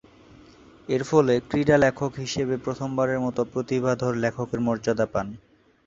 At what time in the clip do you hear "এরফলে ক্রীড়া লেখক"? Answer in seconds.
0.89-2.11